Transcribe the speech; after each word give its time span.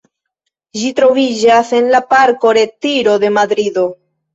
Ĝi 0.83 0.89
troviĝas 1.01 1.71
en 1.83 1.93
la 1.99 2.03
Parko 2.17 2.59
Retiro 2.63 3.19
de 3.27 3.37
Madrido. 3.41 3.91